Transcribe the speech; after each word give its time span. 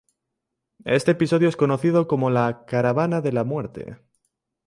Este 0.85 1.11
episodio 1.11 1.47
es 1.47 1.55
conocido 1.55 2.07
como 2.07 2.31
la 2.31 2.65
Caravana 2.65 3.21
de 3.21 3.31
la 3.33 3.43
Muerte. 3.43 3.99